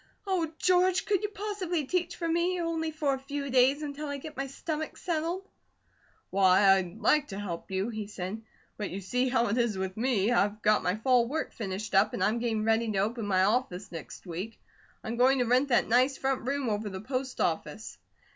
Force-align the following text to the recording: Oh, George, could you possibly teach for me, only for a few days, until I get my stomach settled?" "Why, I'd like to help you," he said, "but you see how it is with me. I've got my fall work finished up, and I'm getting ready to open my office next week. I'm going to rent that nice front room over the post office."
Oh, 0.25 0.51
George, 0.57 1.05
could 1.05 1.21
you 1.21 1.29
possibly 1.29 1.85
teach 1.85 2.15
for 2.15 2.27
me, 2.27 2.59
only 2.59 2.89
for 2.89 3.13
a 3.13 3.19
few 3.19 3.51
days, 3.51 3.83
until 3.83 4.07
I 4.07 4.17
get 4.17 4.35
my 4.35 4.47
stomach 4.47 4.97
settled?" 4.97 5.47
"Why, 6.31 6.71
I'd 6.73 6.97
like 6.99 7.27
to 7.27 7.39
help 7.39 7.69
you," 7.69 7.89
he 7.89 8.07
said, 8.07 8.41
"but 8.77 8.89
you 8.89 8.99
see 8.99 9.29
how 9.29 9.45
it 9.49 9.59
is 9.59 9.77
with 9.77 9.95
me. 9.95 10.31
I've 10.31 10.63
got 10.63 10.81
my 10.81 10.95
fall 10.95 11.27
work 11.27 11.53
finished 11.53 11.93
up, 11.93 12.15
and 12.15 12.23
I'm 12.23 12.39
getting 12.39 12.63
ready 12.65 12.91
to 12.91 12.97
open 12.97 13.27
my 13.27 13.43
office 13.43 13.91
next 13.91 14.25
week. 14.25 14.59
I'm 15.03 15.17
going 15.17 15.37
to 15.37 15.45
rent 15.45 15.67
that 15.67 15.87
nice 15.87 16.17
front 16.17 16.47
room 16.47 16.67
over 16.67 16.89
the 16.89 17.01
post 17.01 17.39
office." 17.39 17.99